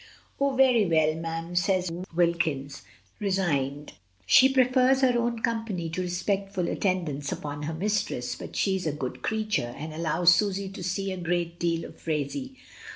[0.39, 0.55] "Oh!
[0.55, 2.81] very well, mem," says Wilkins,
[3.19, 3.93] resigned.
[4.25, 8.87] She prefers her own company to respectful attend ance upon her mistress, but she is
[8.87, 12.55] a good creature, and allows Susy to see a great deal of Phraisie.